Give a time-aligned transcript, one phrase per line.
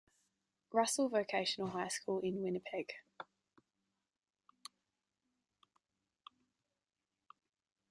[0.73, 2.91] Russell Vocational High School in Winnipeg.